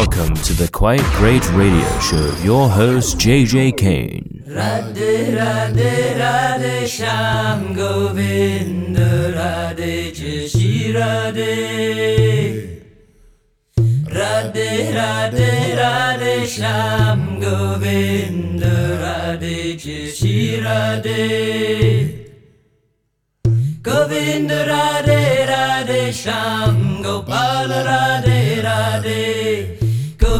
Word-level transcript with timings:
Welcome 0.00 0.34
to 0.48 0.54
the 0.54 0.66
Quite 0.66 1.04
Great 1.20 1.44
Radio 1.52 1.86
Show. 2.00 2.34
Your 2.42 2.70
host, 2.70 3.18
JJ 3.18 3.76
Kane. 3.76 4.42
Radhe 4.48 5.36
Radhe 5.36 6.16
Radhe 6.16 6.88
Shyam 6.88 7.76
Govind 7.76 8.96
Radhe 8.96 10.10
Radhe 10.96 12.80
Radhe 14.06 14.70
Radhe 14.98 15.76
Radhe 15.76 16.34
Shyam 16.54 17.38
Govind 17.38 18.62
Radhe 18.62 19.76
Radhe 24.64 24.66
Radhe 24.66 25.46
Radhe 25.52 26.02
Gopal 27.02 27.68
Radhe 27.68 28.62
Radhe 28.64 29.79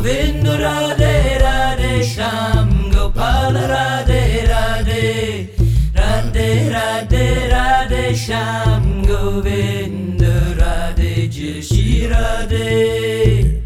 Govind 0.00 0.46
Radhe 0.46 1.38
Radhe 1.42 2.00
Shyam 2.00 2.90
Gopal 2.90 3.52
Radhe 3.52 4.46
Radhe. 4.48 5.48
Radhe 5.94 6.48
Radhe 6.74 7.24
Radhe 7.52 8.04
Shyam 8.14 9.06
Govind 9.06 10.22
Radhe 10.60 11.28
Jai 11.28 11.60
Shri 11.60 12.08
Radhe. 12.12 13.60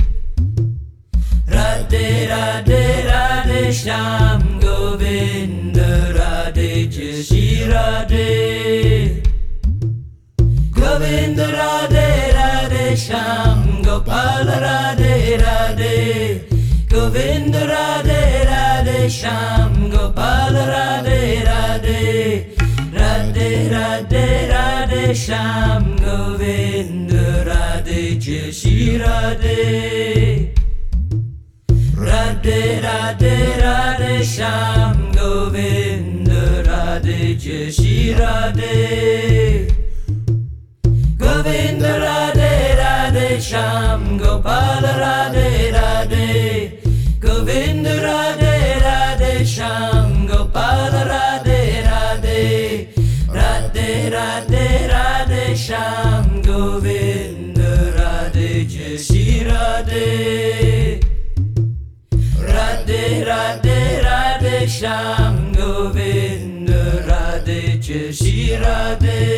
Radhe 1.47 2.07
Radhe 2.33 2.83
Radhe 3.11 3.63
Shyam 3.71 4.61
Govind 4.61 5.77
Radhe 5.77 6.91
Jai 6.91 7.23
Shri 7.23 7.71
Radhe. 7.71 9.23
Govind 10.73 11.39
Radhe 11.39 12.09
Radhe 12.35 12.44
Shyam 12.95 13.83
Gopal 13.83 14.47
Radhe 14.47 15.37
Radhe 15.43 16.89
Govind 16.89 17.55
Radhe 17.55 18.23
Radhe 18.47 19.07
Shyam 19.11 19.91
Gopal 19.91 20.55
Radhe 20.55 21.43
Radhe 21.45 22.57
Radhe 22.93 23.69
Radhe 23.75 24.27
Radhe 24.53 25.11
Shyam 25.11 25.85
Govind 26.01 27.11
Radhe 27.11 28.21
Jai 28.21 28.51
Shri 28.53 28.99
Radhe. 28.99 30.55
Radhe 31.97 32.81
Radhe 32.81 33.37
Radhe 33.65 34.21
Shyam 34.23 35.13
Govind 35.17 36.29
Radhe 36.29 37.37
Jai 37.43 37.71
Shri 37.71 38.15
Radhe. 38.15 39.69
Govind 41.19 41.83
Radhe 41.83 42.53
Radhe 42.79 42.84
Shyam 43.39 44.17
Gopal 44.17 44.83
Radhe 44.83 45.73
Radhe 45.73 47.19
Govind 47.19 47.85
Radhe 47.85 48.81
Radhe 48.81 49.41
Shyam 49.43 50.29
Gopal 50.29 50.93
Radhe 51.11 51.83
Radhe 51.83 52.89
Radhe 53.29 54.11
Radhe 54.15 54.89
Radhe 54.89 55.45
Shyam 55.65 56.45
Govind 56.45 57.57
Radhe 57.57 58.69
Jai 58.73 58.97
Radhe. 59.51 61.01
Radhe 62.39 63.25
Radhe 63.27 63.81
Radhe 64.07 64.57
Shyam 64.77 65.53
Govind 65.57 66.69
Radhe 66.69 67.83
Jai 67.83 68.13
Shri 68.13 68.59
Radhe 68.63 69.34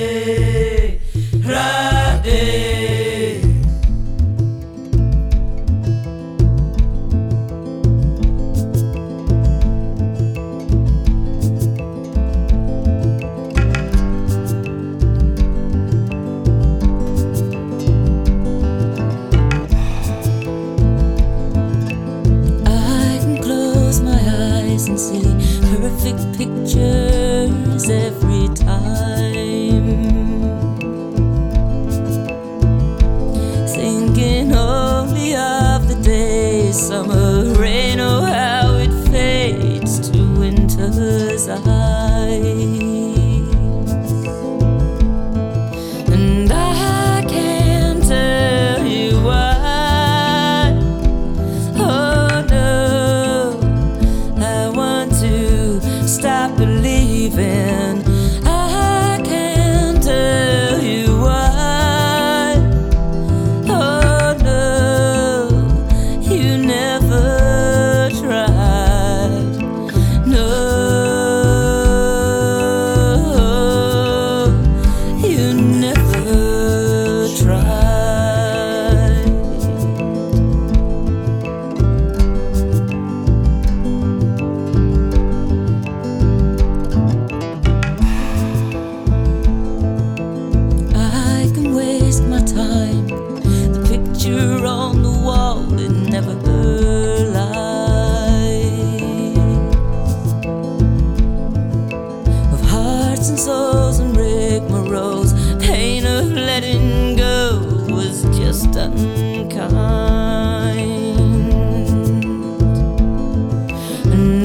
And 114.12 114.35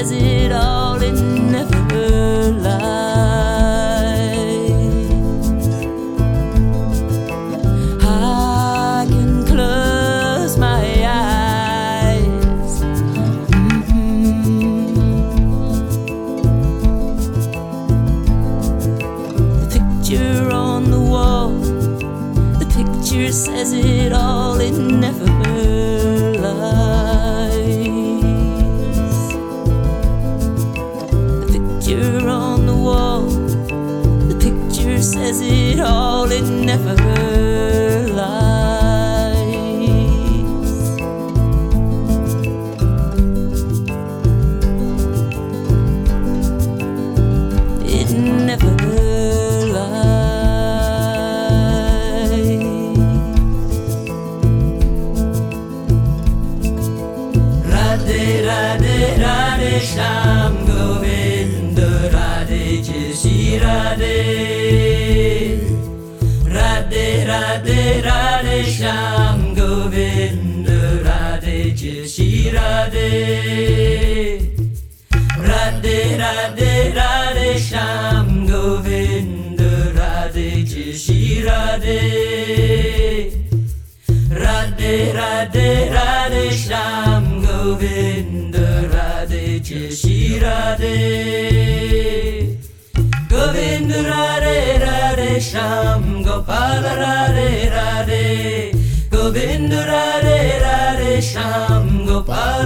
as 0.00 0.12
it 0.12 0.49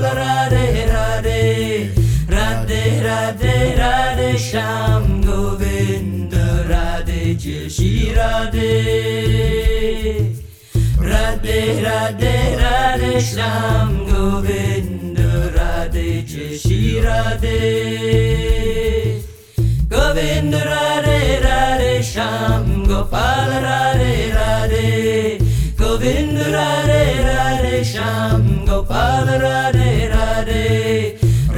ball 0.05 0.17
Radhe 0.21 0.69
Radhe 0.93 1.45
Radhe 2.35 2.85
Radhe 3.07 3.57
Radhe 3.81 4.33
Shyam 4.49 5.05
Govinda 5.27 6.35
Radhe 6.73 7.25
Joy 7.43 7.65
Shri 7.69 7.93
Radhe 8.19 8.75
Radhe 11.11 11.61
Radhe 11.87 12.37
Radhe 12.63 13.15
Shyam 13.31 13.89
Govinda 14.09 15.19
Radhe 15.57 16.11
Joy 16.31 16.53
Shri 16.63 16.81
Radhe 17.07 17.63
Govinda 19.93 20.55
Radhe 20.71 21.21
Radhe 21.47 21.95
Shyam 22.13 22.65
Gopal 22.89 23.49
Radhe 23.67 24.17
Radhe 24.33 24.89
Govinda 26.05 26.39
Radhe 26.55 27.03
Radhe 27.27 27.77
Shyam 27.91 28.49
Gopala 28.69 29.29
Radhe 29.43 29.93
Radhe 30.11 30.65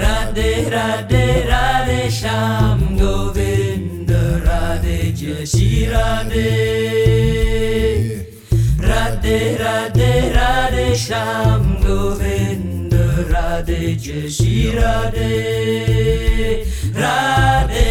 Radhe 0.01 0.51
Radhe 0.75 1.23
Radhe 1.49 1.99
Shyam 2.19 2.85
Govinda 3.01 4.11
Radhe 4.47 4.99
Jaya 5.21 5.35
Shri 5.53 5.71
Radhe 5.95 6.47
Radhe 8.87 9.39
Radhe 9.63 10.13
Radhe 10.37 10.87
Shyam 11.07 11.69
Govinda 11.87 12.95
Radhe 13.33 13.83
Jaya 14.05 14.23
Shri 14.37 14.55
Radhe 14.79 15.33
Radhe 17.03 17.91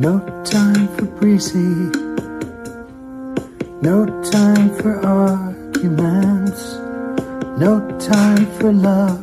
No 0.00 0.18
time 0.44 0.88
for 0.96 1.04
breezy, 1.04 1.76
no 3.82 4.06
time 4.30 4.74
for 4.76 4.98
arguments, 5.04 6.76
no 7.60 7.86
time 7.98 8.46
for 8.56 8.72
love 8.72 9.20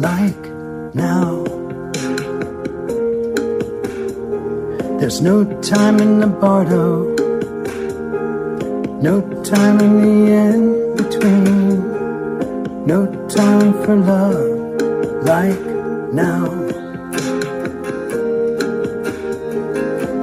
like 0.00 0.42
now. 0.94 1.44
There's 4.98 5.20
no 5.20 5.44
time 5.60 6.00
in 6.00 6.20
the 6.20 6.28
bardo, 6.28 7.04
no 9.02 9.20
time 9.44 9.80
in 9.80 10.00
the 10.00 10.32
in 10.32 10.96
between, 10.96 12.86
no 12.86 13.04
time 13.28 13.74
for 13.84 13.96
love 13.96 15.24
like 15.26 15.60
now. 16.14 16.59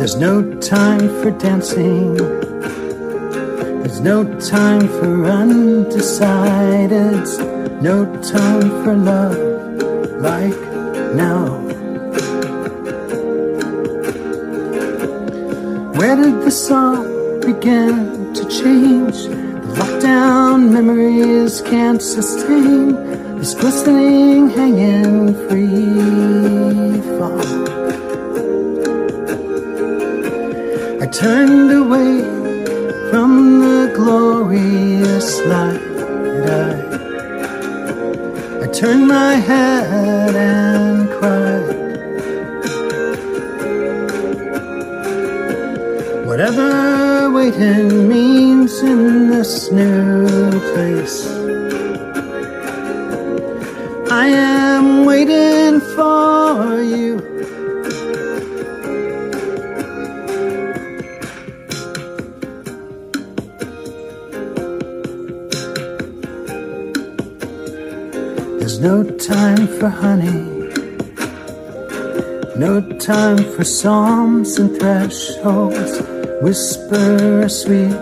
There's 0.07 0.21
no 0.21 0.39
time 0.61 1.09
for 1.21 1.31
dancing. 1.31 2.15
There's 2.15 3.99
no 3.99 4.23
time 4.39 4.87
for 4.87 5.27
undecideds. 5.27 6.21
No 7.81 8.05
time 8.21 8.69
for 8.85 8.95
love 8.95 9.35
like 10.21 10.57
now. 11.13 11.59
Where 15.99 16.15
did 16.15 16.41
the 16.41 16.51
song 16.51 17.41
begin 17.41 18.33
to 18.33 18.45
change? 18.45 19.25
The 19.25 19.73
lockdown 19.75 20.71
memories 20.71 21.59
can't 21.63 22.01
sustain 22.01 22.95
this 23.39 23.53
glistening, 23.55 24.51
hanging 24.51 25.35
free 25.49 27.01
fall. 27.19 27.66
I 31.07 31.09
turned 31.09 31.71
away 31.71 32.19
from 33.09 33.61
the 33.61 33.93
glorious 33.95 35.39
light. 35.45 35.81
I, 36.59 36.83
I 38.61 38.67
turned 38.67 39.07
my 39.07 39.35
head 39.35 40.35
and 40.35 40.66
psalms 73.87 74.59
and 74.59 74.77
thresholds. 74.77 76.01
Whisper 76.41 77.43
a 77.47 77.49
sweet 77.49 77.97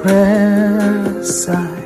prayer 0.00 1.22
sigh. 1.22 1.84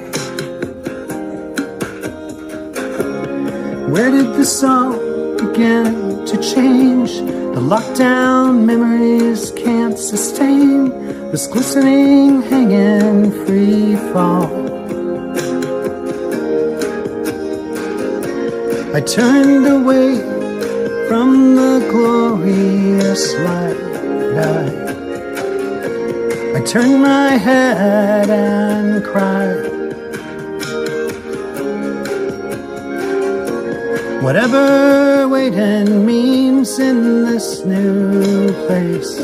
Where 3.92 4.12
did 4.12 4.28
the 4.38 4.44
song 4.44 4.92
begin 5.38 6.24
to 6.30 6.36
change? 6.52 7.10
The 7.56 7.62
lockdown 7.74 8.64
memories 8.64 9.50
can't 9.64 9.98
sustain 9.98 10.90
this 11.32 11.48
glistening, 11.48 12.42
hanging 12.42 13.32
free 13.44 13.96
fall. 14.12 14.46
I 18.94 19.00
turned 19.00 19.66
away 19.66 20.35
glorious 23.16 23.34
light. 23.46 23.76
I, 26.56 26.60
turned 26.66 27.02
my 27.02 27.30
head 27.36 28.28
and 28.28 29.04
cried. 29.04 29.72
Whatever 34.22 35.28
waiting 35.28 36.04
means 36.04 36.78
in 36.78 37.24
this 37.24 37.64
new 37.64 38.52
place, 38.66 39.20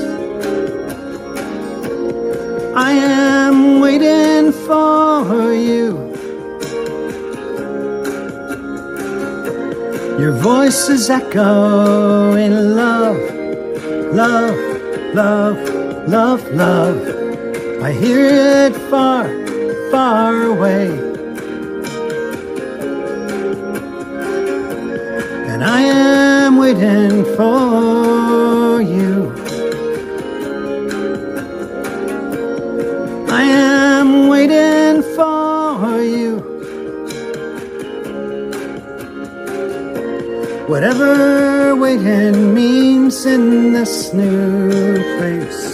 I 2.76 2.92
am 2.92 3.80
waiting 3.80 4.52
for 4.52 5.52
you. 5.52 6.12
Your 10.20 10.32
voices 10.32 11.10
echo 11.10 12.34
in 12.34 12.76
love, 12.76 12.91
love, 12.91 12.91
love, 15.14 15.58
love, 16.08 16.50
love. 16.52 17.82
I 17.82 17.92
hear 17.92 18.24
it 18.24 18.74
far, 18.90 19.24
far 19.90 20.42
away. 20.42 20.88
And 25.50 25.62
I 25.64 25.80
am 25.82 26.56
waiting 26.56 27.24
for 27.36 28.80
you. 28.80 29.34
I 33.28 33.42
am 33.42 34.28
waiting 34.28 35.02
for 35.14 36.02
you. 36.02 36.38
Whatever 40.68 41.76
waiting 41.76 42.54
means 42.54 42.71
in 43.02 43.72
this 43.72 44.14
new 44.14 44.94
place. 45.18 45.71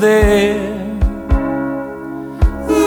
There. 0.00 0.58
Who 2.68 2.82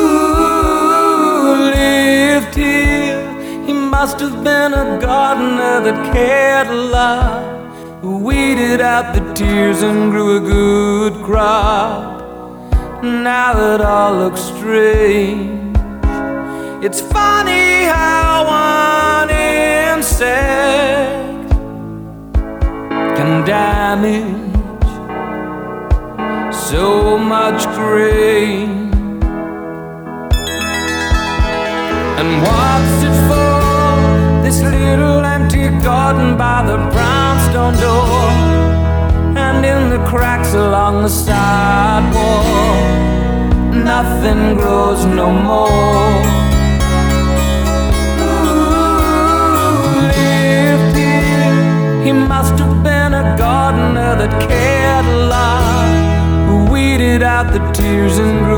lived 1.76 2.56
here? 2.56 3.66
He 3.66 3.74
must 3.74 4.20
have 4.22 4.44
been 4.44 4.74
a 4.74 4.98
gardener 5.02 5.82
that 5.82 6.14
cared 6.14 6.68
a 6.68 6.82
lot, 6.98 7.44
who 8.02 8.20
weeded 8.20 8.80
out 8.80 9.14
the 9.14 9.34
tears 9.34 9.82
and 9.82 10.12
grew 10.12 10.38
a 10.38 10.40
good 10.40 11.14
crop. 11.26 12.22
Now 13.04 13.74
it 13.74 13.82
all 13.82 14.14
looks 14.14 14.42
strange. 14.42 15.76
It's 16.86 17.02
funny 17.02 17.84
how 17.84 18.46
one 19.20 19.30
insect 19.92 20.40
can 23.18 23.46
damage 23.46 24.39
so 26.70 27.18
much 27.18 27.66
grain. 27.74 28.92
And 32.20 32.30
what's 32.46 32.98
it 33.08 33.18
for? 33.28 34.44
This 34.44 34.62
little 34.62 35.26
empty 35.26 35.70
garden 35.84 36.38
by 36.38 36.62
the 36.70 36.78
brownstone 36.94 37.76
door. 37.86 38.22
And 39.46 39.66
in 39.66 39.90
the 39.90 40.02
cracks 40.10 40.54
along 40.54 41.02
the 41.02 41.10
sidewalk. 41.10 42.46
Nothing 43.74 44.56
grows 44.62 45.06
no 45.06 45.32
more. 45.32 46.22
He 52.06 52.12
must 52.12 52.56
have 52.60 52.84
been 52.84 52.89
the 57.60 57.72
tears 57.74 58.18
and 58.20 58.49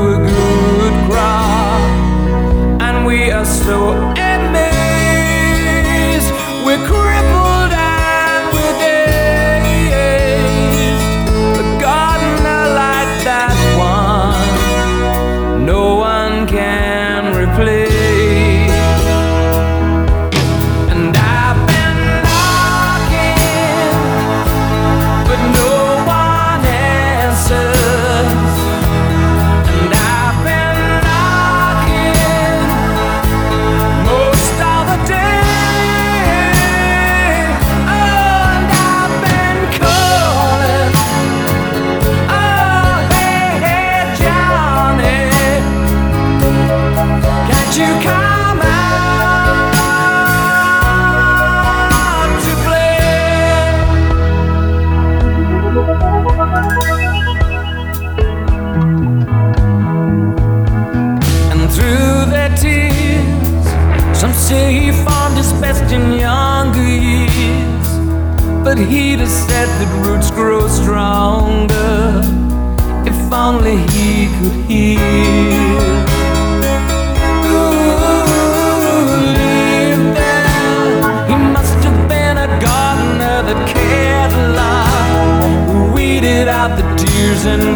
and 87.32 87.71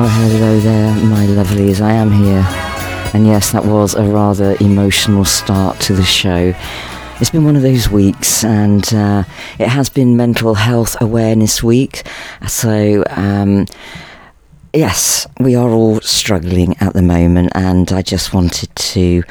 Oh, 0.00 0.06
hello 0.06 0.60
there, 0.60 0.94
my 1.06 1.26
lovelies. 1.26 1.80
I 1.80 1.90
am 1.90 2.12
here. 2.12 2.44
And 3.12 3.26
yes, 3.26 3.50
that 3.50 3.64
was 3.64 3.96
a 3.96 4.04
rather 4.04 4.56
emotional 4.60 5.24
start 5.24 5.80
to 5.80 5.92
the 5.92 6.04
show. 6.04 6.54
It's 7.20 7.30
been 7.30 7.44
one 7.44 7.56
of 7.56 7.62
those 7.62 7.90
weeks, 7.90 8.44
and 8.44 8.94
uh, 8.94 9.24
it 9.58 9.66
has 9.66 9.88
been 9.88 10.16
Mental 10.16 10.54
Health 10.54 10.96
Awareness 11.00 11.64
Week. 11.64 12.04
So, 12.46 13.02
um, 13.10 13.66
yes, 14.72 15.26
we 15.40 15.56
are 15.56 15.70
all 15.70 16.00
struggling 16.00 16.76
at 16.78 16.92
the 16.92 17.02
moment, 17.02 17.50
and 17.56 17.90
I 17.90 18.02
just 18.02 18.32
wanted 18.32 18.72
to 18.76 19.24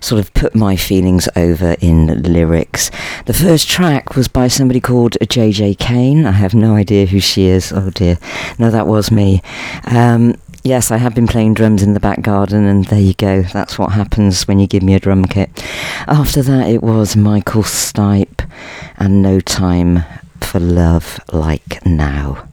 sort 0.00 0.20
of 0.20 0.32
put 0.34 0.54
my 0.54 0.76
feelings 0.76 1.28
over 1.36 1.76
in 1.80 2.22
lyrics. 2.22 2.90
The 3.26 3.34
first 3.34 3.68
track 3.68 4.16
was 4.16 4.28
by 4.28 4.48
somebody 4.48 4.80
called 4.80 5.16
JJ 5.20 5.78
Kane. 5.78 6.26
I 6.26 6.32
have 6.32 6.54
no 6.54 6.74
idea 6.74 7.06
who 7.06 7.20
she 7.20 7.46
is. 7.46 7.72
Oh 7.72 7.90
dear. 7.90 8.18
No, 8.58 8.70
that 8.70 8.86
was 8.86 9.10
me. 9.10 9.42
Um, 9.84 10.36
yes, 10.64 10.90
I 10.90 10.96
have 10.96 11.14
been 11.14 11.26
playing 11.26 11.54
drums 11.54 11.82
in 11.82 11.94
the 11.94 12.00
back 12.00 12.22
garden, 12.22 12.64
and 12.66 12.84
there 12.86 13.00
you 13.00 13.14
go. 13.14 13.42
That's 13.42 13.78
what 13.78 13.92
happens 13.92 14.46
when 14.46 14.58
you 14.58 14.66
give 14.66 14.82
me 14.82 14.94
a 14.94 15.00
drum 15.00 15.24
kit. 15.24 15.50
After 16.06 16.42
that, 16.42 16.68
it 16.68 16.82
was 16.82 17.16
Michael 17.16 17.62
Stipe 17.62 18.48
and 18.96 19.22
No 19.22 19.40
Time 19.40 20.04
for 20.40 20.60
Love 20.60 21.20
Like 21.32 21.84
Now. 21.86 22.46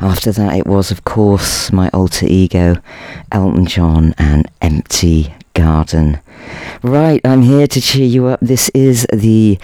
After 0.00 0.32
that, 0.32 0.56
it 0.56 0.66
was, 0.66 0.90
of 0.90 1.04
course, 1.04 1.72
my 1.72 1.88
alter 1.90 2.26
ego, 2.28 2.76
Elton 3.32 3.66
John 3.66 4.14
and 4.18 4.50
Empty 4.60 5.34
Garden. 5.54 6.20
Right, 6.82 7.20
I'm 7.24 7.42
here 7.42 7.66
to 7.66 7.80
cheer 7.80 8.06
you 8.06 8.26
up. 8.26 8.40
This 8.40 8.70
is 8.74 9.06
the 9.12 9.58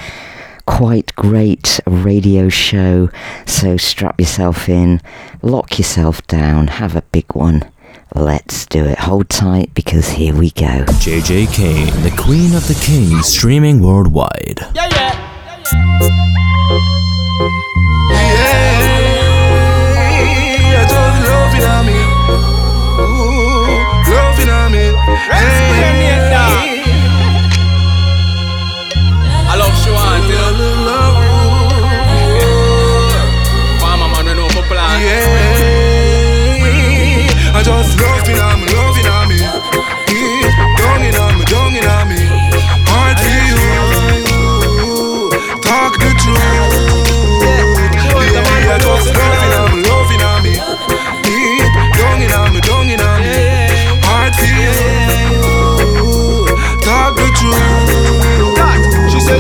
quite 0.67 1.15
great 1.17 1.81
radio 1.87 2.49
show, 2.49 3.11
so 3.47 3.77
strap 3.77 4.21
yourself 4.21 4.69
in, 4.69 5.01
lock 5.43 5.79
yourself 5.79 6.27
down, 6.27 6.69
have 6.69 6.95
a 6.97 7.03
big 7.03 7.27
one, 7.35 7.71
Let's 8.15 8.67
do 8.67 8.85
it. 8.87 8.99
Hold 8.99 9.29
tight 9.29 9.73
because 9.73 10.09
here 10.09 10.35
we 10.35 10.51
go. 10.51 10.85
JJ 10.99 11.55
Kane, 11.55 12.03
the 12.03 12.11
Queen 12.19 12.57
of 12.57 12.67
the 12.67 12.75
Kings, 12.85 13.27
streaming 13.27 13.81
worldwide. 13.81 14.59
Yeah, 14.75 14.89
yeah. 14.91 15.27
Yeah, 18.11 18.40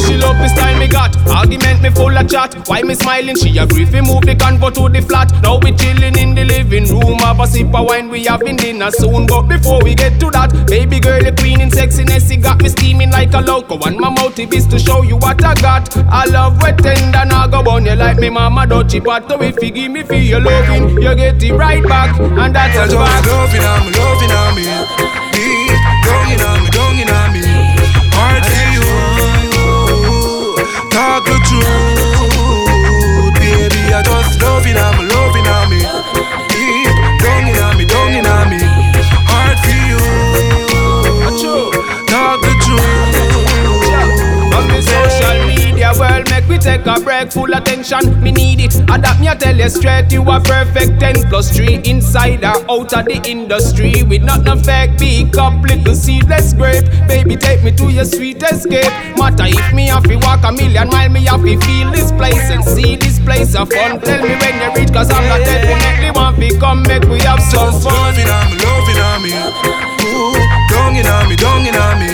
She 0.00 0.10
she 0.10 0.16
love 0.16 0.38
the 0.38 0.48
style 0.48 0.78
me 0.78 0.88
got. 0.88 1.16
Argument 1.28 1.82
me 1.82 1.90
full 1.90 2.16
of 2.16 2.28
chat. 2.28 2.54
Why 2.68 2.82
me 2.82 2.94
smiling? 2.94 3.36
She 3.36 3.58
agree 3.58 3.84
fi 3.84 4.00
move 4.00 4.22
the 4.22 4.34
convo 4.34 4.72
to 4.74 4.88
the 4.88 5.02
flat. 5.02 5.30
Now 5.42 5.58
we 5.58 5.72
chilling 5.72 6.18
in 6.18 6.34
the 6.34 6.44
living 6.44 6.84
room. 6.88 7.18
Have 7.18 7.40
a 7.40 7.46
sip 7.46 7.74
of 7.74 7.86
wine. 7.86 8.08
We 8.08 8.24
having 8.24 8.56
dinner 8.56 8.90
soon. 8.90 9.26
But 9.26 9.42
before 9.42 9.82
we 9.82 9.94
get 9.94 10.18
to 10.20 10.30
that, 10.30 10.50
baby 10.66 11.00
girl, 11.00 11.22
the 11.22 11.32
queen 11.32 11.60
in 11.60 11.70
sexiness. 11.70 12.28
She 12.28 12.36
got 12.36 12.62
me 12.62 12.68
steaming 12.68 13.10
like 13.10 13.34
a 13.34 13.40
loco. 13.40 13.78
And 13.86 13.98
my 13.98 14.10
motive 14.10 14.52
is 14.52 14.66
to 14.68 14.78
show 14.78 15.02
you 15.02 15.16
what 15.16 15.44
I 15.44 15.54
got. 15.54 15.96
I 15.96 16.24
love 16.26 16.60
wet 16.62 16.78
tender. 16.78 17.18
I 17.18 17.46
go 17.48 17.58
on 17.70 17.86
you 17.86 17.94
like 17.94 18.18
me 18.18 18.30
mama 18.30 18.66
dutchy 18.66 19.00
pot. 19.00 19.28
So 19.28 19.40
if 19.42 19.62
you 19.62 19.70
give 19.70 19.92
me 19.92 20.02
for 20.02 20.14
your 20.14 20.40
loving, 20.40 21.00
you 21.02 21.14
get 21.14 21.42
it 21.42 21.52
right 21.52 21.82
back. 21.82 22.18
And 22.18 22.54
that's 22.54 22.76
a 22.76 22.96
fact. 22.96 23.26
loving 23.26 23.60
I'm 23.60 23.92
loving 23.92 24.30
on 24.30 24.54
me. 24.56 25.19
Talk 30.90 31.24
the 31.24 31.38
truth, 31.48 33.34
baby. 33.38 33.82
I 33.94 34.02
just 34.02 34.40
loving 34.42 34.76
me, 34.98 35.06
loving 35.08 35.46
on 35.46 35.70
me. 35.70 35.80
Deep, 36.50 36.94
donging 37.22 37.58
on 37.62 37.76
me, 37.78 37.84
donging 37.86 38.26
on 38.26 38.50
me. 38.50 38.58
Heart 39.30 39.58
for 39.64 39.78
you. 39.88 39.98
Talk 42.06 42.40
the 42.42 42.54
truth. 42.64 43.44
On 44.56 44.64
the 44.68 44.80
social 44.82 45.46
media 45.46 45.92
world, 45.98 46.29
take 46.60 46.86
a 46.86 47.00
break, 47.00 47.32
full 47.32 47.52
attention. 47.52 48.20
Me 48.22 48.30
need 48.30 48.60
it. 48.60 48.74
Adapt 48.88 49.20
me, 49.20 49.28
I 49.28 49.34
tell 49.34 49.56
you 49.56 49.68
straight, 49.68 50.12
you 50.12 50.22
are 50.28 50.40
perfect. 50.40 51.00
10 51.00 51.28
plus 51.28 51.56
3 51.56 51.80
inside 51.84 52.44
or 52.44 52.58
out 52.70 52.92
of 52.92 53.04
the 53.06 53.20
industry. 53.24 54.02
With 54.02 54.22
not 54.22 54.44
no 54.44 54.56
fake, 54.56 54.98
big 54.98 55.36
up, 55.36 55.62
little 55.62 55.94
seedless 55.94 56.52
grape. 56.52 56.84
Baby, 57.08 57.36
take 57.36 57.62
me 57.64 57.72
to 57.72 57.90
your 57.90 58.04
sweet 58.04 58.42
escape. 58.42 58.92
Matter 59.16 59.48
if 59.48 59.74
me 59.74 59.86
have 59.88 60.04
to 60.04 60.16
walk 60.16 60.44
a 60.44 60.52
million 60.52 60.88
mile, 60.88 61.08
me 61.08 61.24
have 61.24 61.42
to 61.42 61.56
feel 61.66 61.90
this 61.90 62.12
place 62.12 62.50
and 62.50 62.64
see 62.64 62.96
this 62.96 63.18
place 63.18 63.54
of 63.54 63.70
fun. 63.72 64.00
Tell 64.00 64.22
me 64.22 64.34
when 64.36 64.54
you 64.60 64.70
reach, 64.76 64.92
cause 64.92 65.10
I'm 65.10 65.26
not 65.28 65.40
definitely 65.44 66.10
want 66.12 66.36
to 66.36 66.58
come, 66.58 66.82
make 66.82 67.04
we 67.04 67.20
have 67.20 67.40
some 67.40 67.72
fun. 67.80 67.92
loving 67.94 68.28
on 68.28 68.46
me, 68.52 68.56
loving 68.60 69.00
on 69.00 69.18
me. 69.22 69.32
Ooh, 70.04 70.36
donging 70.70 71.08
on 71.08 71.28
me, 71.28 71.36
donging 71.36 71.78
on 71.78 71.98
me. 71.98 72.12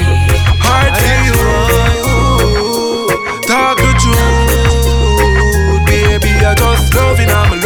Heart 0.62 0.96
for 0.96 1.80
you. 1.82 1.85
Loving 6.96 7.30
on 7.30 7.65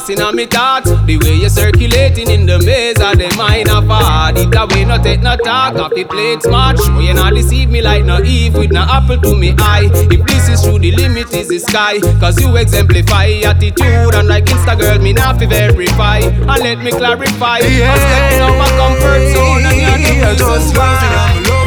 lost 0.00 0.10
in 0.10 0.36
me 0.36 0.46
thoughts. 0.46 0.90
The 1.06 1.18
way 1.18 1.34
you're 1.34 1.50
circulating 1.50 2.30
in 2.30 2.46
the 2.46 2.58
maze 2.60 3.00
of 3.00 3.18
the 3.18 3.32
mind 3.36 3.68
of 3.68 3.86
hard. 3.86 4.38
It 4.38 4.54
away, 4.54 4.84
no 4.84 5.02
take 5.02 5.20
no 5.20 5.36
talk, 5.36 5.76
off 5.76 5.92
the 5.94 6.04
plate 6.04 6.42
smart. 6.42 6.78
Show 6.78 7.00
you 7.00 7.14
not 7.14 7.34
deceive 7.34 7.70
me 7.70 7.82
like 7.82 8.04
no 8.04 8.22
Eve 8.22 8.54
with 8.54 8.72
no 8.72 8.82
apple 8.82 9.18
to 9.20 9.36
me 9.36 9.54
eye. 9.58 9.88
If 9.92 10.26
this 10.26 10.48
is 10.48 10.62
true, 10.62 10.78
the 10.78 10.92
limit 10.92 11.32
is 11.32 11.48
the 11.48 11.58
sky. 11.58 12.00
Cause 12.20 12.40
you 12.40 12.56
exemplify 12.56 13.26
attitude, 13.44 14.14
and 14.14 14.28
like 14.28 14.46
Insta 14.46 14.78
girl, 14.78 14.98
me 14.98 15.12
not 15.12 15.38
fi 15.38 15.46
verify. 15.46 16.18
And 16.18 16.46
let 16.48 16.78
me 16.78 16.90
clarify. 16.90 17.58
Yeah. 17.58 17.92
I'm 17.92 17.98
stepping 17.98 18.40
out 18.40 18.56
my 18.58 18.68
comfort 18.80 19.22
zone, 19.34 19.64
and 19.66 19.76
you're 19.76 20.00
Yeah, 20.20 20.34
just 20.34 21.59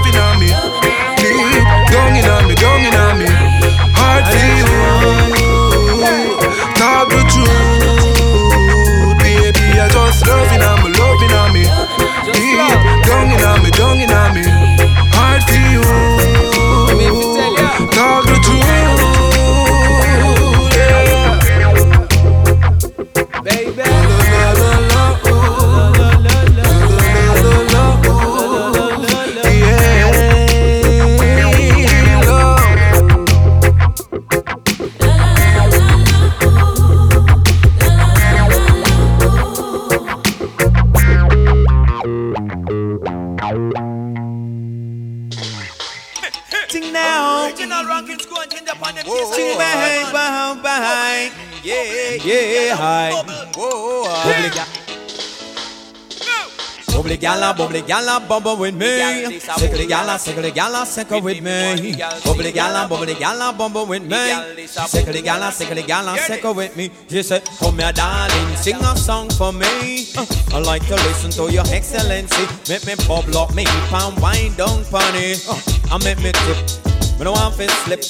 gala, 57.83 58.25
bubble 58.27 58.57
with 58.57 58.75
me. 58.75 59.39
Sickly 59.39 59.85
gala, 59.85 60.17
sickly 60.19 60.51
gala, 60.51 60.85
sickle 60.85 61.21
with 61.21 61.41
me. 61.41 61.93
Bubbly 62.23 62.51
gala, 62.51 62.87
bubbly 62.87 63.15
gala, 63.15 63.53
bubble 63.53 63.85
with 63.85 64.03
me. 64.03 64.65
Sickly 64.67 65.21
gala, 65.21 65.51
sickly 65.51 65.83
gala, 65.83 66.17
sickle 66.17 66.53
with 66.53 66.75
me. 66.75 66.89
She 67.09 67.23
said, 67.23 67.43
Come 67.59 67.79
here, 67.79 67.91
darling, 67.91 68.55
sing 68.55 68.75
a 68.75 68.95
song 68.95 69.29
for 69.31 69.51
me. 69.51 70.07
Uh, 70.17 70.25
I 70.53 70.59
like 70.59 70.85
to 70.87 70.95
listen 70.95 71.31
to 71.31 71.51
your 71.51 71.65
excellency. 71.67 72.45
Make 72.69 72.85
me 72.85 72.95
bubble 73.07 73.37
up 73.37 73.53
me 73.53 73.65
and 73.67 74.19
wind 74.21 74.57
down 74.57 74.83
funny. 74.83 75.35
Uh, 75.47 75.59
I 75.91 75.97
make 76.03 76.19
me 76.19 76.31
tip. 76.31 76.92
Me 77.17 77.25
don't 77.25 77.33
want 77.33 77.55
to 77.55 77.69
slip 77.69 78.01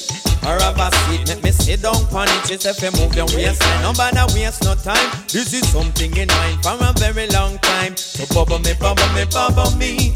or 0.45 0.59
have 0.59 0.79
a 0.79 0.89
seat. 1.07 1.27
Make 1.27 1.43
me 1.43 1.51
sit 1.51 1.81
down 1.81 1.95
on 2.13 2.27
it. 2.27 2.43
Just 2.47 2.65
if 2.65 2.81
you 2.81 2.91
move 2.99 3.15
your 3.15 3.25
waistline, 3.35 3.81
nobody 3.81 4.19
waste 4.33 4.63
no 4.63 4.75
time. 4.75 5.09
This 5.27 5.53
is 5.53 5.67
something 5.71 6.15
in 6.15 6.27
mind 6.27 6.63
for 6.63 6.77
a 6.79 6.93
very 6.97 7.27
long 7.27 7.57
time. 7.59 7.95
So 7.97 8.25
bubble 8.33 8.59
me, 8.59 8.73
bubble 8.79 9.07
me, 9.13 9.25
bubble 9.25 9.71
me, 9.77 10.13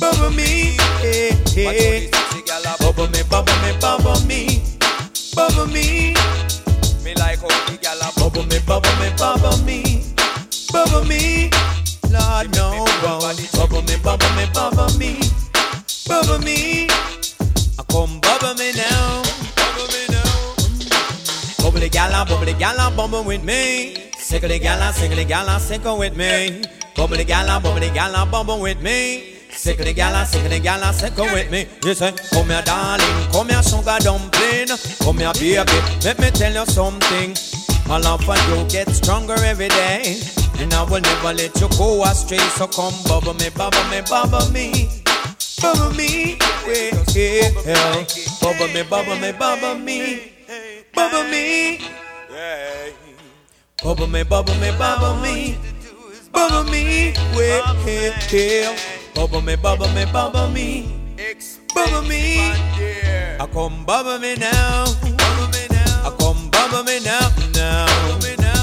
bubble 0.00 0.30
me, 0.30 0.76
eh, 1.02 1.32
eh. 1.32 1.34
hey, 1.54 2.08
hey. 2.08 2.10
Bubble 2.80 3.08
me, 3.08 3.22
bubble 3.28 3.52
me, 3.62 3.72
bubble 3.80 4.20
me, 4.26 4.62
bubble 5.34 5.66
me. 5.66 6.14
Me 7.04 7.14
like 7.14 7.40
how 7.40 7.48
the 7.68 7.78
gyal 7.80 8.00
a 8.00 8.08
bubble 8.18 8.44
me, 8.46 8.58
bubble 8.66 8.90
me, 9.00 9.10
bubble 9.16 9.58
me, 9.64 10.02
bubble 10.72 11.04
me. 11.04 11.50
Lord 12.10 12.54
no, 12.56 12.84
bubble 13.02 13.34
me, 13.34 13.46
bubble 13.52 13.82
me, 14.32 14.46
bubble 14.52 14.98
me, 14.98 15.20
bubble 16.06 16.38
me. 16.38 16.88
Come 17.84 18.20
bubble 18.20 18.54
me 18.54 18.72
now, 18.72 19.22
bubble 19.56 19.88
me 19.88 20.06
now. 20.10 20.26
Bubbly 21.62 21.88
gala, 21.88 22.24
bubbly 22.24 22.54
gala, 22.54 22.90
bubble 22.96 23.24
with 23.24 23.44
me. 23.44 24.10
Sickly 24.18 24.58
gala, 24.58 24.92
sickly 24.92 25.24
gala, 25.24 25.58
sickle 25.60 25.98
with 25.98 26.16
me. 26.16 26.62
Bubbly 26.94 27.24
gala, 27.24 27.60
bubbly 27.60 27.90
gala, 27.90 28.24
bubble 28.26 28.60
with 28.60 28.80
me. 28.82 29.34
Sickly 29.50 29.92
gala, 29.92 30.24
sickly 30.26 30.60
gala, 30.60 30.92
sickle 30.92 31.26
with 31.26 31.50
me. 31.50 31.66
You 31.84 31.94
say, 31.94 32.12
come 32.32 32.46
here, 32.48 32.62
darling, 32.62 33.32
come 33.32 33.48
here, 33.48 33.62
sugar 33.62 33.98
dumpling. 34.00 34.68
Come 35.00 35.18
here, 35.18 35.32
baby, 35.34 35.72
let 36.04 36.18
me 36.18 36.30
tell 36.30 36.52
you 36.52 36.66
something. 36.66 37.34
My 37.88 37.98
love 37.98 38.24
for 38.24 38.36
you 38.48 38.64
gets 38.68 38.98
stronger 38.98 39.34
every 39.44 39.68
day. 39.68 40.20
And 40.58 40.72
I 40.72 40.82
will 40.84 41.00
never 41.00 41.32
let 41.32 41.60
you 41.60 41.68
go 41.76 42.04
astray. 42.04 42.38
So 42.56 42.66
come 42.66 42.94
bubble 43.06 43.34
me, 43.34 43.50
bubble 43.50 43.84
me, 43.90 44.00
bubble 44.08 44.50
me 44.50 44.88
bubble 45.66 45.96
me. 45.96 46.38
Well, 46.66 47.04
bubble 48.40 48.68
me, 48.68 48.82
bubble 48.82 49.16
me, 49.16 49.32
bubble 49.32 49.78
me. 49.78 50.32
Bubble 50.94 51.24
me. 51.30 51.80
Bubble 53.82 54.06
me, 54.06 54.22
bubble 54.22 54.54
me, 54.56 54.70
bubble 54.78 55.16
me. 55.22 55.58
Bubble 56.32 56.70
me. 56.70 57.14
Well, 57.34 57.62
bubble 59.14 59.40
me, 59.40 59.56
bubble 59.56 59.88
me, 59.88 60.04
bubble 60.12 60.48
me. 60.50 61.16
Bubble 61.74 62.02
me. 62.08 62.52
I 63.40 63.48
come 63.52 63.84
bubble 63.84 64.18
me 64.18 64.36
now. 64.36 64.84
I 66.04 66.14
come 66.18 66.48
bubble 66.50 66.84
me 66.84 67.00
now, 67.00 67.28
now. 67.54 67.86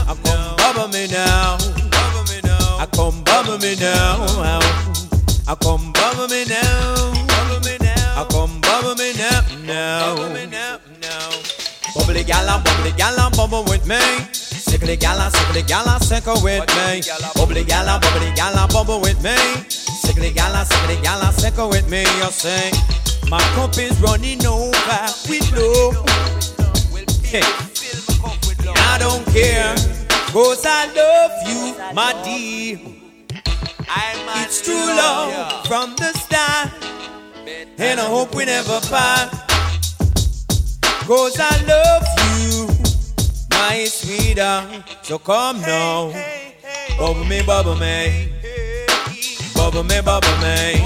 I 0.07 0.15
come 0.23 0.55
bubble 0.57 0.87
me 0.87 1.07
now. 1.07 1.57
I 2.79 2.87
come 2.95 3.23
bubble 3.23 3.57
me 3.59 3.75
now. 3.75 4.92
I 5.45 5.55
come 5.55 5.91
bubble 5.91 6.27
me 6.29 6.45
now. 6.45 7.11
Bother 7.27 7.59
me 7.69 7.77
now. 7.79 8.21
I 8.21 8.25
come 8.31 8.61
bubble 8.61 8.95
me 8.95 9.13
now, 9.13 9.41
now. 9.65 10.15
Bubbly 11.95 12.23
gal, 12.23 12.47
bubbly 12.63 12.91
gal, 12.93 13.29
bubble 13.31 13.63
with 13.65 13.85
me. 13.85 13.99
Sickly 14.33 14.95
gal, 14.95 15.19
sickly 15.29 15.61
gal, 15.63 15.99
sickle 15.99 16.41
with 16.41 16.67
me. 16.75 17.01
Bubbly 17.35 17.63
gal, 17.63 17.99
bubbly 17.99 18.31
gal, 18.35 18.67
bubble 18.69 19.01
with 19.01 19.21
me. 19.23 19.35
Sickly 19.69 20.31
gal, 20.31 20.55
sickly 20.65 20.97
gal, 21.03 21.21
sickle 21.33 21.69
with 21.69 21.89
me. 21.89 22.01
You 22.01 22.31
say, 22.31 22.71
my 23.29 23.41
cup 23.55 23.77
is 23.77 23.99
running 24.01 24.45
over 24.45 25.05
with 25.29 25.51
love. 25.51 26.09
Hey. 27.23 27.43
I 28.75 28.97
don't 28.97 29.25
care, 29.27 29.75
cause 30.31 30.65
I 30.65 30.85
love 30.93 31.31
you, 31.47 31.93
my 31.93 32.13
dear. 32.23 33.02
It's 33.87 34.61
true 34.61 34.75
love 34.75 35.65
from 35.65 35.95
the 35.95 36.13
start. 36.13 36.69
And 37.77 37.99
I 37.99 38.05
hope 38.05 38.35
we 38.35 38.45
never 38.45 38.79
part. 38.81 39.31
Cause 41.07 41.37
I 41.39 41.63
love 41.67 42.03
you, 42.39 42.67
my 43.49 43.85
sweetheart. 43.85 44.85
So 45.01 45.17
come 45.19 45.61
now. 45.61 46.11
Bubble 46.97 47.25
me, 47.25 47.41
bubble 47.41 47.75
me. 47.75 48.29
Bubble 49.55 49.83
me, 49.83 50.01
bubble 50.01 50.37
me. 50.37 50.81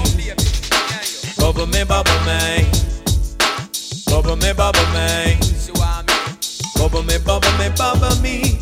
Bubble 1.36 1.66
me, 1.66 1.84
bubble 1.84 2.20
me. 2.26 2.66
Bubble 4.06 4.36
me, 4.36 4.52
bubble 4.54 4.86
me. 4.94 5.38
Bubble 6.74 7.02
me, 7.02 7.18
bubble 7.18 7.52
me, 7.58 7.68
bubble 7.76 8.16
me. 8.22 8.58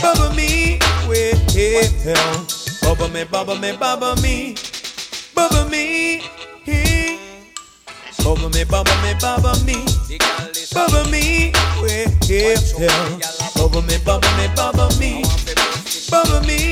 Bubble 0.00 0.34
me, 0.34 0.78
well. 1.08 2.57
Bubba 2.88 3.06
me, 3.12 3.22
bubba 3.24 3.54
me, 3.60 3.72
bubba 3.72 4.16
me, 4.22 4.54
bubba 5.34 5.68
me. 5.70 6.22
Bubba 8.24 8.48
me, 8.54 8.64
bubba 8.64 8.94
me, 9.02 9.12
bubba 9.20 9.52
me, 9.66 9.74
bubba 10.72 11.10
me. 11.10 11.52
Yeah, 12.26 12.56
yeah. 12.78 13.18
Bubba 13.56 13.86
me, 13.86 13.98
bubba 13.98 14.30
me, 14.38 14.48
bubba 14.56 14.88
me, 14.98 15.22
bubba 16.08 16.46
me. 16.46 16.67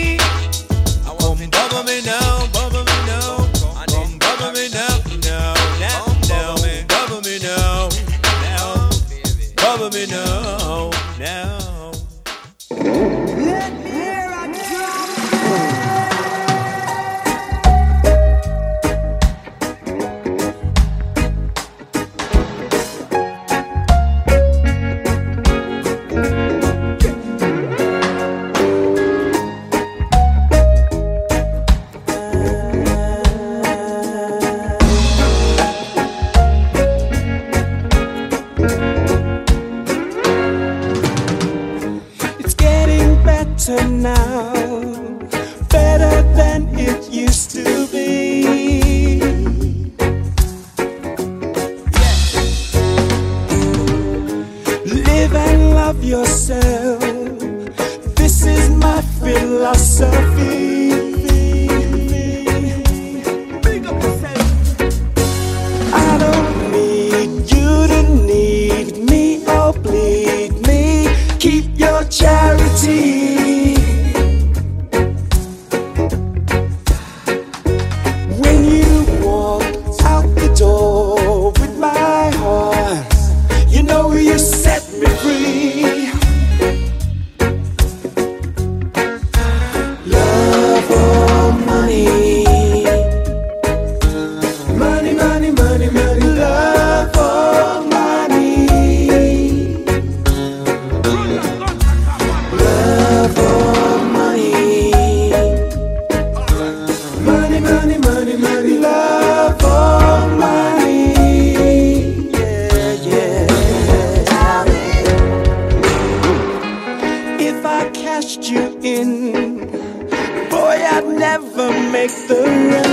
break 122.06 122.28
the 122.28 122.34
rest. 122.44 122.85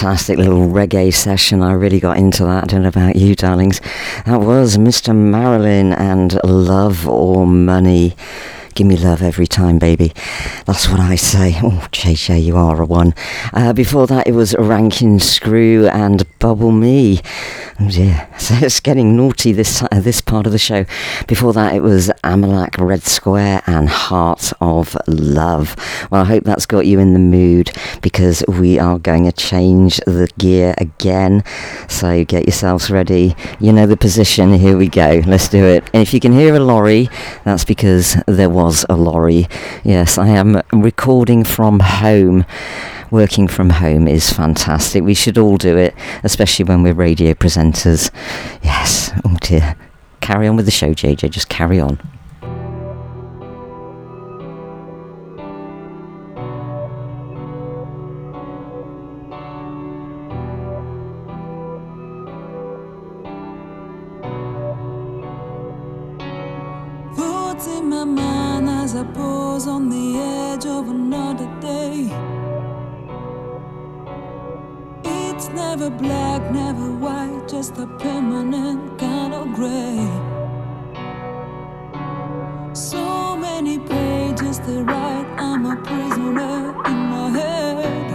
Fantastic 0.00 0.38
little 0.38 0.66
reggae 0.66 1.12
session. 1.12 1.62
I 1.62 1.74
really 1.74 2.00
got 2.00 2.16
into 2.16 2.42
that. 2.44 2.64
I 2.64 2.66
don't 2.68 2.84
know 2.84 2.88
about 2.88 3.16
you, 3.16 3.34
darlings. 3.34 3.82
That 4.24 4.40
was 4.40 4.78
Mr. 4.78 5.12
Marylyn 5.12 5.94
and 5.94 6.42
Love 6.42 7.06
or 7.06 7.46
Money. 7.46 8.16
Give 8.74 8.86
me 8.86 8.96
love 8.96 9.20
every 9.20 9.46
time, 9.46 9.78
baby. 9.78 10.14
That's 10.64 10.88
what 10.88 11.00
I 11.00 11.16
say. 11.16 11.54
Oh, 11.62 11.86
JJ, 11.92 12.42
you 12.42 12.56
are 12.56 12.80
a 12.80 12.86
one. 12.86 13.14
Uh, 13.52 13.74
before 13.74 14.06
that, 14.06 14.26
it 14.26 14.32
was 14.32 14.56
Rankin 14.58 15.18
Scroo 15.18 15.92
and 15.92 16.24
Bubble 16.38 16.72
Me. 16.72 17.20
Oh 17.82 17.88
dear, 17.88 18.28
so 18.38 18.54
it's 18.56 18.78
getting 18.78 19.16
naughty 19.16 19.52
this 19.52 19.82
uh, 19.82 19.88
this 20.00 20.20
part 20.20 20.44
of 20.44 20.52
the 20.52 20.58
show. 20.58 20.84
Before 21.26 21.54
that, 21.54 21.74
it 21.74 21.80
was 21.80 22.10
Amlak 22.22 22.72
Redsquare 22.72 23.62
and 23.66 23.88
Heart 23.88 24.52
of 24.60 24.94
Love. 25.06 25.76
Well, 26.10 26.20
I 26.20 26.24
hope 26.26 26.44
that's 26.44 26.66
got 26.66 26.84
you 26.84 26.98
in 26.98 27.14
the 27.14 27.18
mood 27.18 27.70
because 28.02 28.44
we 28.46 28.78
are 28.78 28.98
going 28.98 29.24
to 29.24 29.32
change 29.32 29.96
the 30.06 30.28
gear 30.36 30.74
again. 30.76 31.42
So 31.88 32.22
get 32.22 32.44
yourselves 32.44 32.90
ready. 32.90 33.34
You 33.60 33.72
know 33.72 33.86
the 33.86 33.96
position. 33.96 34.52
Here 34.52 34.76
we 34.76 34.88
go. 34.88 35.22
Let's 35.26 35.48
do 35.48 35.64
it. 35.64 35.88
And 35.94 36.02
if 36.02 36.12
you 36.12 36.20
can 36.20 36.32
hear 36.32 36.54
a 36.54 36.60
lorry, 36.60 37.08
that's 37.44 37.64
because 37.64 38.16
there 38.26 38.50
was 38.50 38.84
a 38.90 38.96
lorry. 38.96 39.48
Yes, 39.84 40.18
I 40.18 40.28
am 40.28 40.60
recording 40.70 41.44
from 41.44 41.80
home. 41.80 42.44
Working 43.10 43.48
from 43.48 43.70
home 43.70 44.06
is 44.06 44.32
fantastic. 44.32 45.02
We 45.02 45.14
should 45.14 45.36
all 45.36 45.56
do 45.56 45.76
it, 45.76 45.96
especially 46.22 46.64
when 46.66 46.84
we're 46.84 46.94
radio 46.94 47.34
presenters. 47.34 48.08
Yes. 48.62 49.10
Oh 49.24 49.36
dear. 49.40 49.74
Carry 50.20 50.46
on 50.46 50.54
with 50.54 50.64
the 50.64 50.70
show, 50.70 50.94
JJ. 50.94 51.30
Just 51.30 51.48
carry 51.48 51.80
on. 51.80 51.96
Thoughts 67.16 67.66
in 67.66 67.88
my 67.88 68.04
mind 68.04 68.68
as 68.68 68.94
I 68.94 69.02
pause 69.02 69.66
on 69.66 69.88
the 69.88 70.16
edge 70.16 70.64
of 70.64 70.88
another 70.88 71.50
day. 71.60 72.29
Never 75.70 75.88
black, 75.88 76.42
never 76.50 76.90
white, 76.96 77.46
just 77.48 77.78
a 77.78 77.86
permanent 77.86 78.98
kind 78.98 79.32
of 79.32 79.54
gray. 79.54 80.00
So 82.74 83.36
many 83.36 83.78
pages 83.78 84.58
to 84.66 84.82
write, 84.82 85.28
I'm 85.38 85.66
a 85.66 85.76
prisoner 85.76 86.74
in 86.90 86.98
my 87.12 87.28
head. 87.38 88.08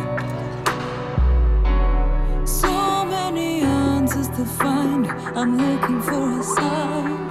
So 2.45 3.05
many 3.05 3.61
answers 3.61 4.27
to 4.37 4.43
find, 4.43 5.07
I'm 5.39 5.57
looking 5.57 6.01
for 6.01 6.39
a 6.41 6.43
sign. 6.43 7.29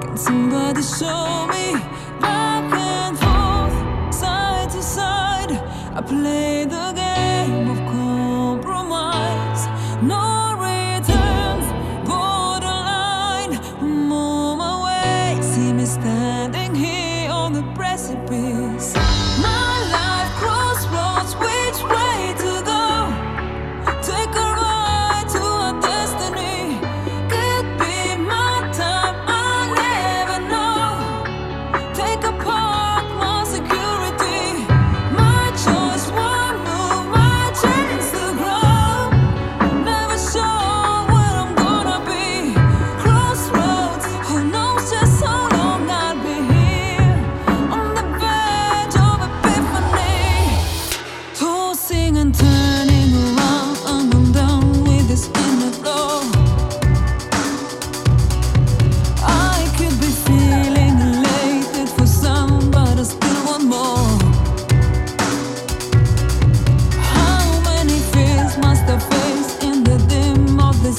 Can 0.00 0.16
somebody 0.16 0.80
show 0.80 1.46
me 1.52 1.74
back 2.18 2.64
and 2.72 3.18
forth, 3.18 4.14
side 4.14 4.70
to 4.70 4.82
side? 4.82 5.52
I 5.98 6.00
play 6.00 6.64
the 6.64 6.87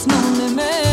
no 0.08 0.16
limit. 0.38 0.89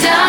down 0.00 0.21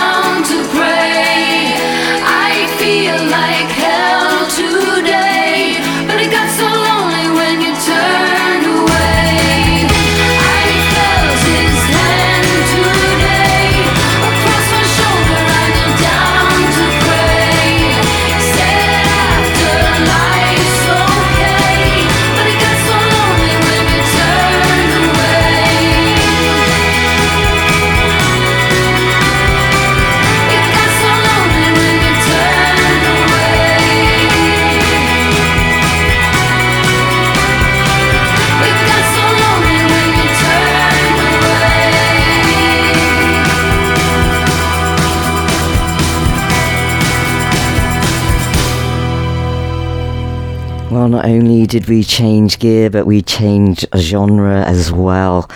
only 51.23 51.65
did 51.65 51.87
we 51.87 52.03
change 52.03 52.59
gear, 52.59 52.89
but 52.89 53.05
we 53.05 53.21
changed 53.21 53.87
genre 53.95 54.63
as 54.63 54.91
well. 54.91 55.49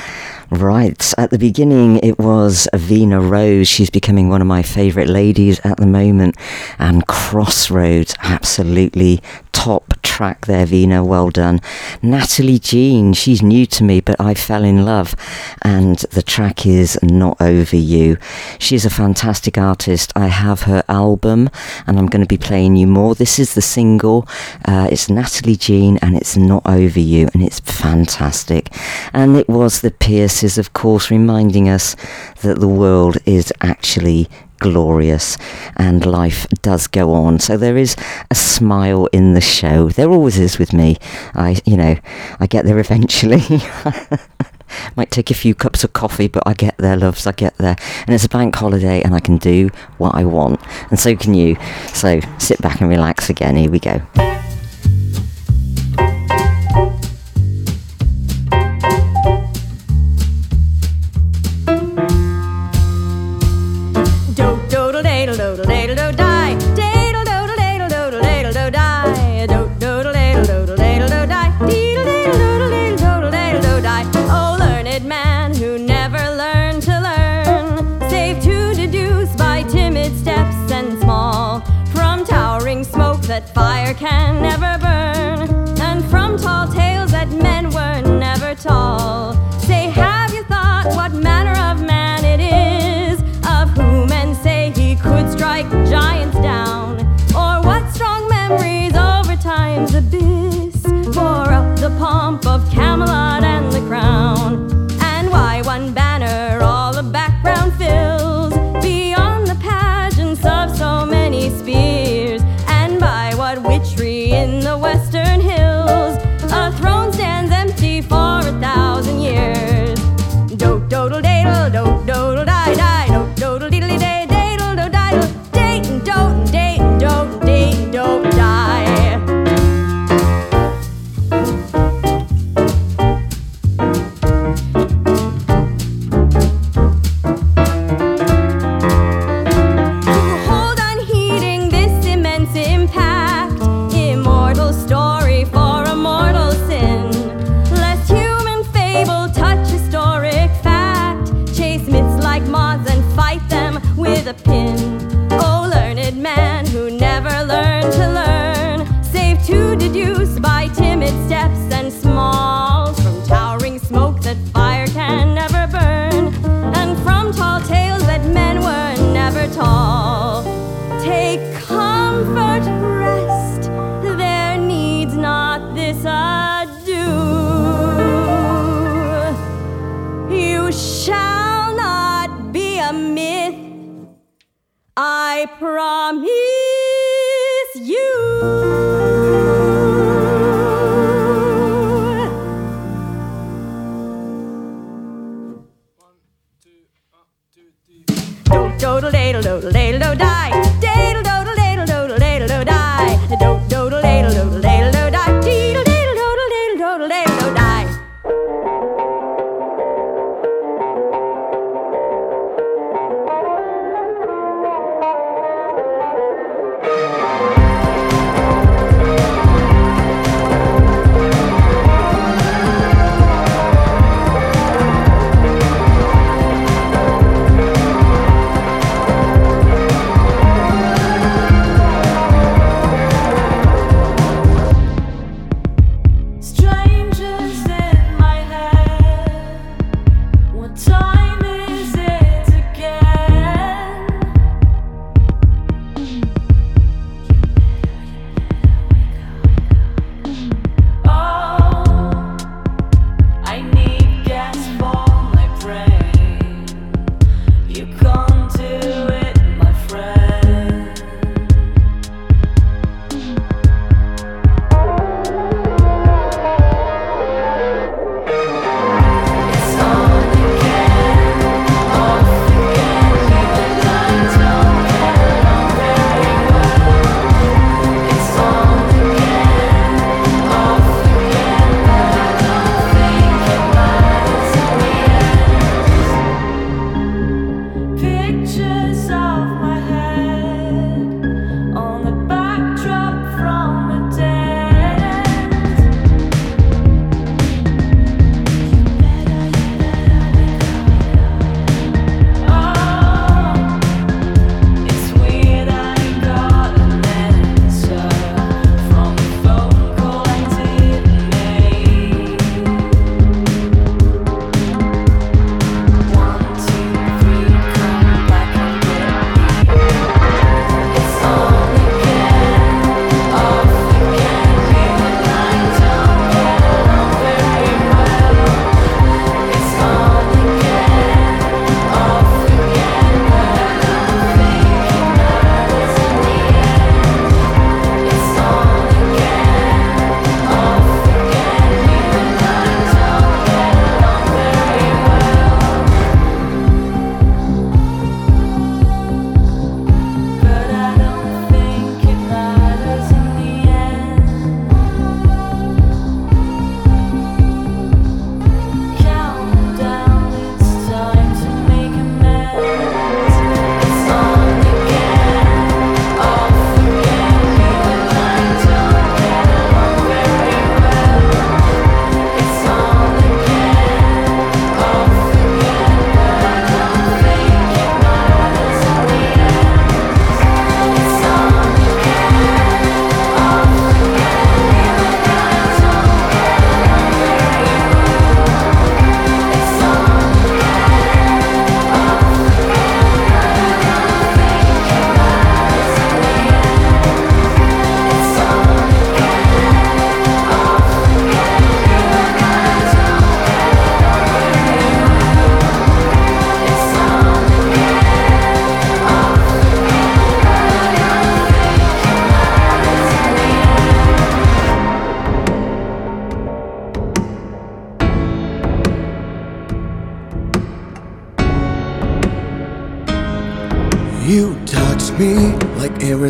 Right, 0.49 1.13
at 1.17 1.29
the 1.29 1.37
beginning 1.37 1.97
it 1.97 2.17
was 2.19 2.69
Vina 2.73 3.19
Rose. 3.19 3.67
She's 3.67 3.89
becoming 3.89 4.29
one 4.29 4.39
of 4.39 4.47
my 4.47 4.63
favourite 4.63 5.09
ladies 5.09 5.59
at 5.65 5.75
the 5.75 5.85
moment. 5.85 6.37
And 6.79 7.05
Crossroads, 7.07 8.15
absolutely 8.23 9.21
top 9.57 9.95
track 10.03 10.45
there, 10.45 10.67
Vina. 10.67 11.03
Well 11.03 11.31
done. 11.31 11.59
Natale 12.03 12.59
Jean, 12.59 13.13
she's 13.13 13.41
new 13.41 13.65
to 13.65 13.83
me, 13.83 13.99
but 14.01 14.15
I 14.21 14.35
fell 14.35 14.63
in 14.63 14.85
love. 14.85 15.15
And 15.63 15.97
the 16.11 16.21
track 16.21 16.65
is 16.67 16.97
Not 17.01 17.41
Over 17.41 17.75
You. 17.75 18.17
She's 18.59 18.85
a 18.85 18.91
fantastic 18.91 19.57
artist. 19.57 20.13
I 20.15 20.27
have 20.27 20.61
her 20.61 20.83
album 20.87 21.49
and 21.87 21.97
I'm 21.97 22.05
going 22.05 22.21
to 22.21 22.27
be 22.27 22.37
playing 22.37 22.75
you 22.75 22.85
more. 22.85 23.15
This 23.15 23.39
is 23.39 23.55
the 23.55 23.61
single. 23.61 24.27
Uh, 24.63 24.89
it's 24.91 25.09
Natale 25.09 25.55
Jean 25.55 25.97
and 26.03 26.15
it's 26.15 26.37
Not 26.37 26.63
Over 26.65 26.99
You 26.99 27.27
and 27.33 27.41
it's 27.41 27.59
fantastic. 27.59 28.69
And 29.11 29.35
it 29.35 29.49
was 29.49 29.81
the 29.81 29.91
Pierces, 29.91 30.59
of 30.59 30.73
course, 30.73 31.09
reminding 31.09 31.67
us 31.67 31.95
that 32.41 32.59
the 32.59 32.67
world 32.67 33.17
is 33.25 33.51
actually 33.61 34.29
glorious 34.59 35.37
and 35.75 36.05
life 36.05 36.47
does 36.61 36.87
go 36.87 37.13
on. 37.13 37.39
So 37.39 37.57
there 37.57 37.77
is 37.77 37.95
a 38.29 38.35
smile 38.35 39.07
in 39.07 39.33
the 39.33 39.41
show. 39.41 39.89
There 39.89 40.09
always 40.09 40.39
is 40.39 40.59
with 40.59 40.73
me. 40.73 40.97
I, 41.33 41.59
you 41.65 41.77
know, 41.77 41.97
I 42.39 42.47
get 42.47 42.65
there 42.65 42.79
eventually. 42.79 43.43
Might 44.95 45.11
take 45.11 45.31
a 45.31 45.33
few 45.33 45.55
cups 45.55 45.83
of 45.83 45.93
coffee, 45.93 46.27
but 46.27 46.43
I 46.45 46.53
get 46.53 46.77
there, 46.77 46.97
loves. 46.97 47.25
I 47.25 47.31
get 47.31 47.57
there. 47.57 47.77
And 48.05 48.13
it's 48.13 48.25
a 48.25 48.29
bank 48.29 48.55
holiday 48.55 49.01
and 49.01 49.15
I 49.15 49.19
can 49.19 49.37
do 49.37 49.69
what 49.97 50.15
I 50.15 50.25
want. 50.25 50.59
And 50.89 50.99
so 50.99 51.15
can 51.15 51.33
you. 51.33 51.55
So 51.93 52.19
sit 52.37 52.61
back 52.61 52.81
and 52.81 52.89
relax 52.89 53.29
again. 53.29 53.55
Here 53.55 53.71
we 53.71 53.79
go. 53.79 54.01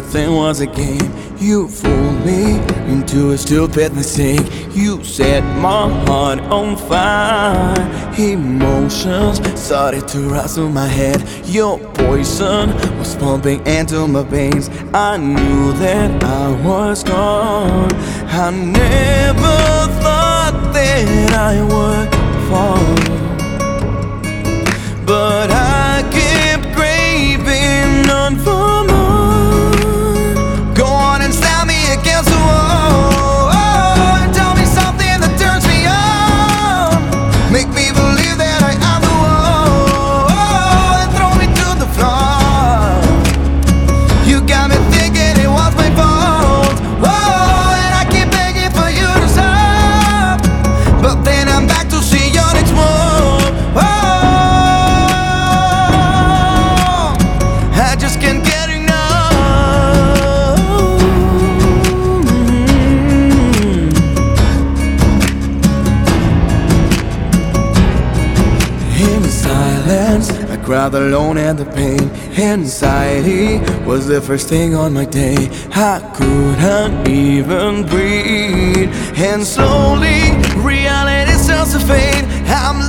everything 0.07 0.35
was 0.35 0.61
a 0.61 0.67
game. 0.67 1.11
You 1.37 1.67
fooled 1.67 2.25
me 2.25 2.59
into 2.89 3.31
a 3.31 3.37
stupid 3.37 3.93
mistake. 3.93 4.45
You 4.73 5.03
set 5.03 5.43
my 5.61 5.89
heart 6.05 6.39
on 6.39 6.77
fire. 6.77 7.75
Emotions 8.17 9.37
started 9.59 10.07
to 10.09 10.19
rise 10.29 10.55
through 10.55 10.69
my 10.69 10.87
head. 10.87 11.21
Your 11.45 11.77
poison 11.95 12.73
was 12.97 13.15
pumping 13.17 13.65
into 13.67 14.07
my 14.07 14.23
veins. 14.23 14.69
I 14.93 15.17
knew 15.17 15.73
that 15.73 16.23
I 16.23 16.51
was 16.65 17.03
gone. 17.03 17.91
I 18.29 18.49
never 18.51 19.57
thought 20.01 20.71
that 20.73 21.33
I 21.33 21.55
would 21.71 22.09
fall, 22.47 22.95
but 25.05 25.49
I 25.51 26.01
kept 26.11 26.75
craving 26.75 28.09
on. 28.09 28.76
not 70.91 71.01
alone 71.01 71.37
and 71.37 71.59
the 71.59 71.65
pain 71.65 72.09
Anxiety 72.39 73.59
was 73.85 74.07
the 74.07 74.21
first 74.21 74.47
thing 74.47 74.73
on 74.73 74.93
my 74.93 75.05
day. 75.05 75.49
I 75.71 75.99
couldn't 76.15 77.07
even 77.07 77.85
breathe. 77.85 78.91
And 79.17 79.43
slowly 79.43 80.21
reality 80.63 81.33
starts 81.33 81.73
to 81.73 81.79
fade. 81.79 82.23
I'm 82.47 82.79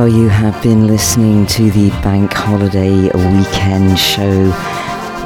Well, 0.00 0.08
you 0.08 0.30
have 0.30 0.62
been 0.62 0.86
listening 0.86 1.44
to 1.48 1.70
the 1.72 1.90
Bank 2.02 2.32
Holiday 2.32 3.10
Weekend 3.12 3.98
Show. 3.98 4.50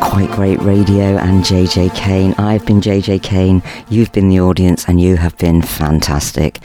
Quite 0.02 0.28
great 0.32 0.58
radio 0.62 1.16
and 1.16 1.44
JJ 1.44 1.94
Kane. 1.94 2.34
I've 2.38 2.66
been 2.66 2.80
JJ 2.80 3.22
Kane, 3.22 3.62
you've 3.88 4.10
been 4.10 4.28
the 4.28 4.40
audience, 4.40 4.84
and 4.88 5.00
you 5.00 5.16
have 5.16 5.38
been 5.38 5.62
fantastic. 5.62 6.58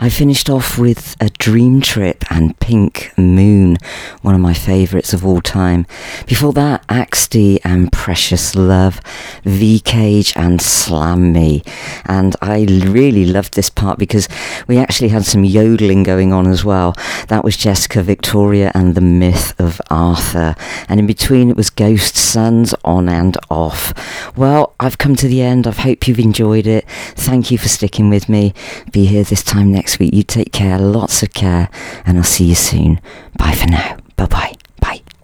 I 0.00 0.08
finished 0.08 0.50
off 0.50 0.76
with 0.76 1.14
a 1.20 1.26
DreamTrip 1.26 2.21
and 2.42 2.58
Pink 2.58 3.12
Moon, 3.16 3.76
one 4.22 4.34
of 4.34 4.40
my 4.40 4.52
favourites 4.52 5.12
of 5.12 5.24
all 5.24 5.40
time. 5.40 5.86
Before 6.26 6.52
that, 6.54 6.84
Axdy 6.88 7.58
and 7.64 7.92
Precious 7.92 8.56
Love, 8.56 9.00
VCAGE 9.44 10.36
and 10.36 10.60
Slam 10.60 11.32
Me. 11.32 11.62
And 12.04 12.34
I 12.42 12.64
really 12.64 13.24
loved 13.24 13.54
this 13.54 13.70
part 13.70 13.98
because 13.98 14.28
we 14.66 14.76
actually 14.76 15.10
had 15.10 15.24
some 15.24 15.44
yodeling 15.44 16.02
going 16.02 16.32
on 16.32 16.48
as 16.48 16.64
well. 16.64 16.96
That 17.28 17.44
was 17.44 17.56
Jessica 17.56 18.02
Victoria 18.02 18.72
and 18.74 18.94
the 18.96 19.00
Myth 19.00 19.54
of 19.60 19.80
Arthur. 19.88 20.56
And 20.88 20.98
in 20.98 21.06
between 21.06 21.48
it 21.48 21.56
was 21.56 21.70
Ghost 21.70 22.16
Suns 22.16 22.74
on 22.84 23.08
and 23.08 23.36
off. 23.50 23.94
Well, 24.36 24.74
I've 24.80 24.98
come 24.98 25.14
to 25.16 25.28
the 25.28 25.42
end. 25.42 25.66
I 25.66 25.72
hope 25.72 26.08
you've 26.08 26.18
enjoyed 26.18 26.66
it. 26.66 26.88
Thank 27.14 27.52
you 27.52 27.58
for 27.58 27.68
sticking 27.68 28.10
with 28.10 28.28
me. 28.28 28.52
Be 28.90 29.06
here 29.06 29.22
this 29.22 29.44
time 29.44 29.70
next 29.70 30.00
week. 30.00 30.12
You 30.12 30.24
take 30.24 30.52
care, 30.52 30.78
lots 30.78 31.22
of 31.22 31.32
care, 31.32 31.68
and 32.04 32.18
I'll 32.18 32.31
see 32.32 32.44
you 32.44 32.54
soon. 32.54 33.00
Bye 33.38 33.52
for 33.52 33.68
now. 33.68 33.98
Bye 34.16 34.26
bye. 34.26 34.52